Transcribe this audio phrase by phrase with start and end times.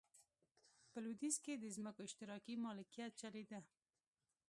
[0.91, 3.59] په لوېدیځ کې د ځمکو اشتراکي مالکیت چلېده.